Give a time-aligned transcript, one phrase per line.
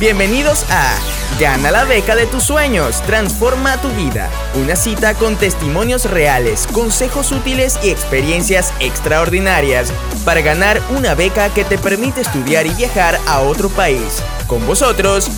[0.00, 0.96] Bienvenidos a
[1.40, 4.30] Gana la beca de tus sueños, transforma tu vida.
[4.54, 9.92] Una cita con testimonios reales, consejos útiles y experiencias extraordinarias
[10.24, 14.22] para ganar una beca que te permite estudiar y viajar a otro país.
[14.46, 15.28] Con vosotros,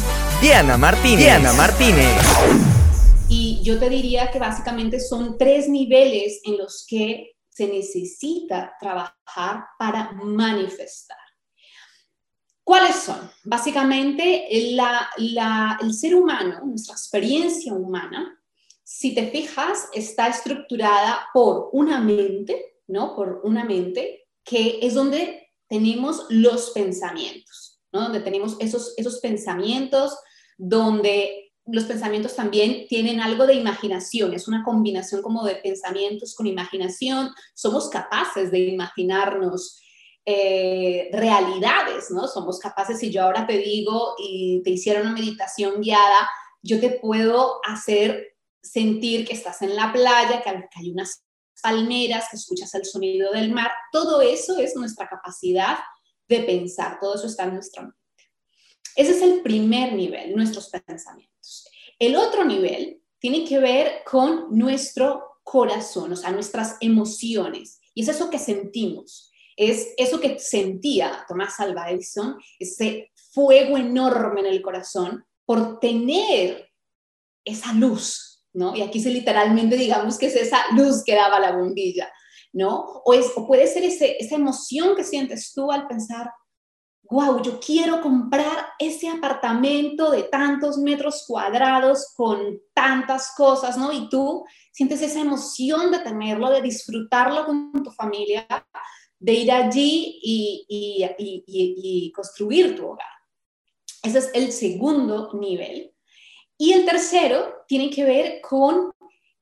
[0.43, 1.21] Diana Martínez.
[1.21, 2.21] Diana Martínez.
[3.31, 9.65] Y yo te diría que básicamente son tres niveles en los que se necesita trabajar
[9.79, 11.20] para manifestar.
[12.71, 13.29] ¿Cuáles son?
[13.43, 18.41] Básicamente, el ser humano, nuestra experiencia humana,
[18.85, 23.17] si te fijas, está estructurada por una mente, ¿no?
[23.17, 28.03] Por una mente que es donde tenemos los pensamientos, ¿no?
[28.03, 30.17] Donde tenemos esos, esos pensamientos,
[30.57, 36.47] donde los pensamientos también tienen algo de imaginación, es una combinación como de pensamientos con
[36.47, 39.83] imaginación, somos capaces de imaginarnos
[40.25, 42.29] eh, realidades, ¿no?
[42.29, 46.29] Somos capaces, si yo ahora te digo y te hiciera una meditación guiada,
[46.63, 51.25] yo te puedo hacer sentir que estás en la playa, que hay unas
[51.63, 53.71] palmeras, que escuchas el sonido del mar.
[53.93, 55.79] Todo eso es nuestra capacidad
[56.29, 57.99] de pensar, todo eso está en nuestra mente.
[58.97, 61.69] Ese es el primer nivel, nuestros pensamientos.
[61.99, 67.81] El otro nivel tiene que ver con nuestro corazón, o sea, nuestras emociones.
[67.95, 69.30] Y es eso que sentimos
[69.61, 76.71] es eso que sentía Tomás Alva Edison, ese fuego enorme en el corazón por tener
[77.45, 78.75] esa luz, ¿no?
[78.75, 82.11] Y aquí se literalmente digamos que es esa luz que daba la bombilla,
[82.55, 83.03] ¿no?
[83.05, 86.31] O, es, o puede ser ese, esa emoción que sientes tú al pensar,
[87.11, 93.93] wow, yo quiero comprar ese apartamento de tantos metros cuadrados con tantas cosas, ¿no?
[93.93, 98.47] Y tú sientes esa emoción de tenerlo, de disfrutarlo con tu familia,
[99.21, 103.07] de ir allí y, construir tu hogar.
[104.03, 105.95] Ese es el segundo nivel.
[106.57, 108.93] Y el tercero tiene que ver con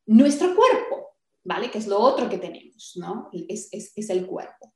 [0.07, 1.71] nuestro cuerpo, ¿vale?
[1.71, 3.31] Que es lo otro que tenemos, ¿no?
[3.49, 4.75] Es, es, el cuerpo.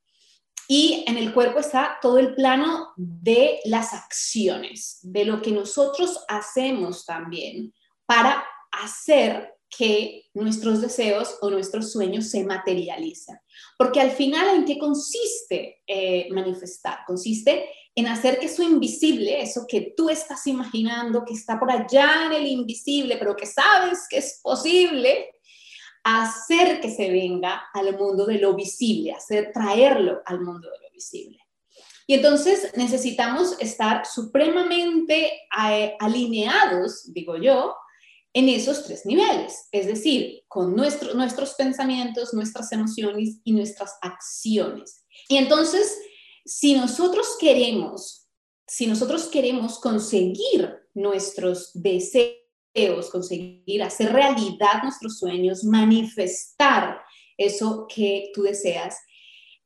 [0.69, 6.25] Y en el cuerpo está todo el plano de las acciones, de lo que nosotros
[6.29, 7.75] hacemos también
[8.07, 13.39] para hacer que nuestros deseos o nuestros sueños se materialicen.
[13.79, 17.01] Porque al final, ¿en qué consiste eh, manifestar?
[17.07, 22.27] Consiste en hacer que eso invisible, eso que tú estás imaginando, que está por allá
[22.27, 25.31] en el invisible, pero que sabes que es posible,
[26.05, 30.93] hacer que se venga al mundo de lo visible, hacer traerlo al mundo de lo
[30.93, 31.39] visible.
[32.07, 35.33] Y entonces necesitamos estar supremamente
[35.67, 37.75] eh, alineados, digo yo,
[38.35, 45.05] en esos tres niveles, es decir, con nuestros pensamientos, nuestras emociones y nuestras acciones.
[45.29, 45.99] Y entonces,
[46.45, 48.27] si nosotros queremos,
[48.67, 57.03] si nosotros queremos conseguir nuestros deseos, conseguir hacer realidad nuestros sueños, manifestar
[57.37, 58.97] eso que tú deseas,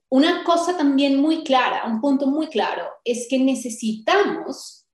[0.09, 4.87] una cosa también muy clara, un punto muy claro, es que necesitamos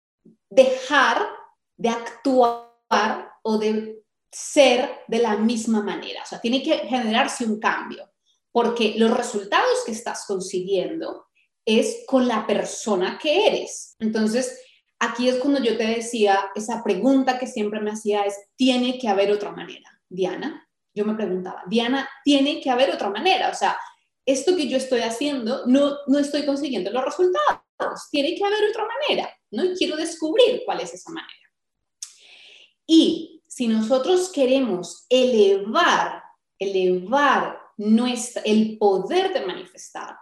[0.50, 1.27] dejar
[1.77, 6.23] de actuar o de ser de la misma manera.
[6.23, 8.11] O sea, tiene que generarse un cambio,
[8.51, 11.27] porque los resultados que estás consiguiendo
[11.65, 13.95] es con la persona que eres.
[13.99, 14.59] Entonces,
[14.99, 19.09] aquí es cuando yo te decía, esa pregunta que siempre me hacía es, tiene que
[19.09, 19.89] haber otra manera.
[20.09, 23.51] Diana, yo me preguntaba, Diana, tiene que haber otra manera.
[23.51, 23.77] O sea,
[24.25, 27.61] esto que yo estoy haciendo, no, no estoy consiguiendo los resultados.
[28.11, 29.65] Tiene que haber otra manera, ¿no?
[29.65, 31.33] Y quiero descubrir cuál es esa manera.
[32.87, 36.23] Y si nosotros queremos elevar,
[36.59, 40.17] elevar nuestra, el poder de manifestar,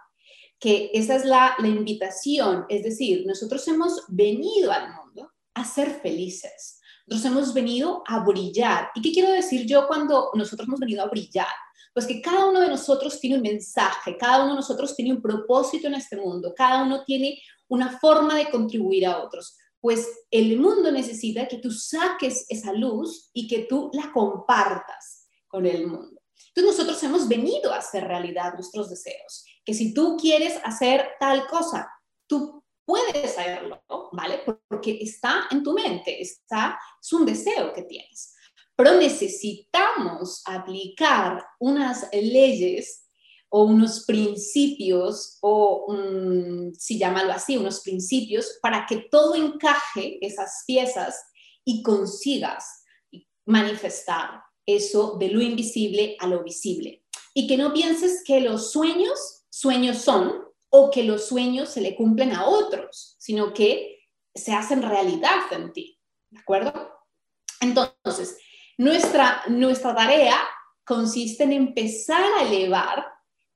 [0.59, 6.01] que esa es la, la invitación, es decir, nosotros hemos venido al mundo a ser
[6.01, 6.81] felices.
[7.07, 8.89] Nosotros hemos venido a brillar.
[8.95, 11.47] ¿Y qué quiero decir yo cuando nosotros hemos venido a brillar?
[11.93, 15.21] Pues que cada uno de nosotros tiene un mensaje, cada uno de nosotros tiene un
[15.21, 20.59] propósito en este mundo, cada uno tiene una forma de contribuir a otros pues el
[20.59, 26.21] mundo necesita que tú saques esa luz y que tú la compartas con el mundo.
[26.53, 31.47] Entonces nosotros hemos venido a hacer realidad nuestros deseos, que si tú quieres hacer tal
[31.47, 31.89] cosa,
[32.27, 33.81] tú puedes hacerlo,
[34.11, 34.41] ¿vale?
[34.67, 38.35] Porque está en tu mente, está, es un deseo que tienes.
[38.75, 43.05] Pero necesitamos aplicar unas leyes
[43.53, 45.93] o unos principios, o
[46.77, 51.21] si llámalo así, unos principios, para que todo encaje esas piezas
[51.65, 52.83] y consigas
[53.45, 57.03] manifestar eso de lo invisible a lo visible.
[57.33, 61.97] Y que no pienses que los sueños, sueños son, o que los sueños se le
[61.97, 65.99] cumplen a otros, sino que se hacen realidad en ti,
[66.29, 66.89] ¿de acuerdo?
[67.59, 68.37] Entonces,
[68.77, 70.37] nuestra, nuestra tarea
[70.85, 73.10] consiste en empezar a elevar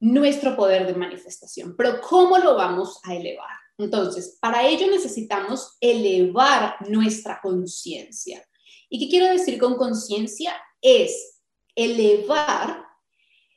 [0.06, 1.75] nuestro poder de manifestación.
[1.75, 3.57] Pero ¿cómo lo vamos a elevar?
[3.78, 8.46] Entonces, para ello necesitamos elevar nuestra conciencia.
[8.88, 10.54] ¿Y qué quiero decir con conciencia?
[10.80, 11.42] Es
[11.75, 12.86] elevar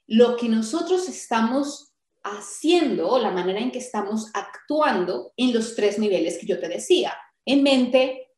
[0.07, 1.93] lo que nosotros estamos
[2.25, 7.15] haciendo, la manera en que estamos actuando en los tres niveles que yo te decía,
[7.45, 8.29] en mente,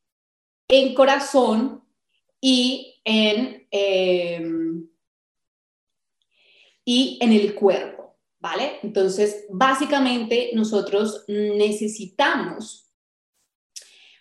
[0.68, 1.84] en corazón
[2.40, 4.88] y en, em,
[6.84, 8.00] y en el cuerpo,
[8.40, 8.78] ¿vale?
[8.82, 12.90] Entonces, básicamente nosotros necesitamos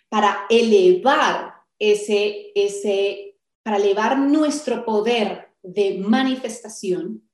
[0.08, 7.28] para elevar ese, ese, para elevar nuestro poder de manifestación,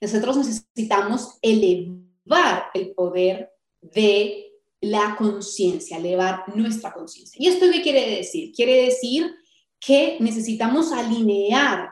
[0.00, 7.38] nosotros necesitamos elevar el poder de la conciencia, elevar nuestra conciencia.
[7.42, 8.52] ¿Y esto qué quiere decir?
[8.52, 9.34] Quiere decir
[9.80, 11.90] que necesitamos alinear,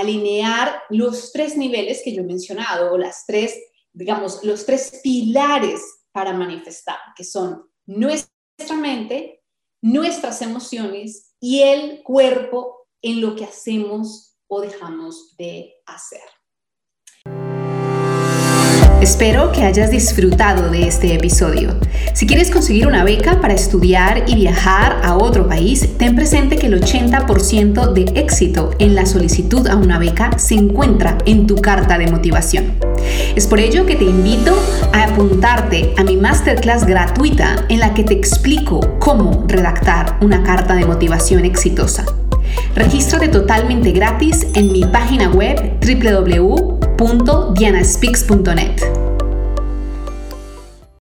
[0.00, 3.58] alinear los tres niveles que yo he mencionado, o las tres,
[3.92, 5.80] digamos, los tres pilares
[6.12, 9.42] para manifestar, que son nuestra mente,
[9.80, 16.37] nuestras emociones y el cuerpo en lo que hacemos o dejamos de hacer.
[19.08, 21.74] Espero que hayas disfrutado de este episodio.
[22.12, 26.66] Si quieres conseguir una beca para estudiar y viajar a otro país, ten presente que
[26.66, 31.96] el 80% de éxito en la solicitud a una beca se encuentra en tu carta
[31.96, 32.74] de motivación.
[33.34, 34.54] Es por ello que te invito
[34.92, 40.74] a apuntarte a mi masterclass gratuita en la que te explico cómo redactar una carta
[40.74, 42.04] de motivación exitosa.
[42.74, 49.07] Regístrate totalmente gratis en mi página web www www.dianaspeaks.net.